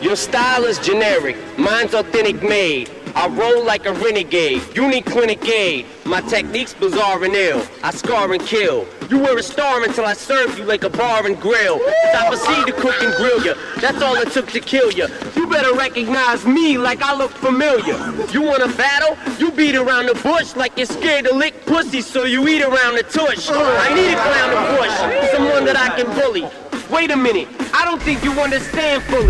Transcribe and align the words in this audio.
Your 0.00 0.14
style 0.14 0.64
is 0.64 0.78
generic, 0.78 1.36
mine's 1.58 1.92
authentic 1.92 2.40
made. 2.40 2.88
I 3.16 3.26
roll 3.26 3.64
like 3.64 3.84
a 3.84 3.92
renegade, 3.94 4.62
unique, 4.76 5.06
clinic, 5.06 5.44
aid. 5.48 5.86
My 6.04 6.20
technique's 6.20 6.72
bizarre 6.72 7.24
and 7.24 7.34
ill. 7.34 7.66
I 7.82 7.90
scar 7.90 8.32
and 8.32 8.40
kill. 8.40 8.86
You 9.10 9.18
were 9.18 9.36
a 9.36 9.42
star 9.42 9.82
until 9.82 10.04
I 10.04 10.12
served 10.12 10.56
you 10.56 10.64
like 10.64 10.84
a 10.84 10.90
bar 10.90 11.26
and 11.26 11.40
grill. 11.40 11.80
I 12.14 12.28
proceed 12.28 12.66
to 12.66 12.72
cook 12.80 12.94
and 13.02 13.12
grill 13.16 13.44
ya, 13.44 13.54
That's 13.80 14.00
all 14.00 14.14
it 14.14 14.30
took 14.30 14.46
to 14.52 14.60
kill 14.60 14.92
ya. 14.92 15.08
You 15.34 15.48
better 15.48 15.74
recognize 15.74 16.46
me 16.46 16.78
like 16.78 17.02
I 17.02 17.16
look 17.16 17.32
familiar. 17.32 17.96
You 18.30 18.42
want 18.42 18.62
a 18.62 18.76
battle? 18.76 19.16
You 19.40 19.50
beat 19.50 19.74
around 19.74 20.06
the 20.06 20.14
bush 20.22 20.54
like 20.54 20.76
you're 20.76 20.86
scared 20.86 21.24
to 21.24 21.34
lick 21.34 21.66
pussy, 21.66 22.02
so 22.02 22.22
you 22.22 22.46
eat 22.46 22.62
around 22.62 22.94
the 22.94 23.02
tush. 23.02 23.50
I 23.50 23.92
need 23.94 24.12
a 24.12 24.22
clown 24.22 24.50
to 24.54 24.76
push, 24.78 25.32
someone 25.32 25.64
that 25.64 25.76
I 25.76 26.00
can 26.00 26.06
bully. 26.14 26.48
Wait 26.90 27.10
a 27.10 27.16
minute, 27.16 27.48
I 27.74 27.84
don't 27.84 28.00
think 28.00 28.24
you 28.24 28.32
understand 28.40 29.02
fully. 29.04 29.26